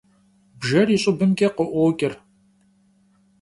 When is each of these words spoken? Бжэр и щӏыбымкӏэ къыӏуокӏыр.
Бжэр 0.59 0.87
и 0.95 0.97
щӏыбымкӏэ 1.01 1.47
къыӏуокӏыр. 1.55 2.13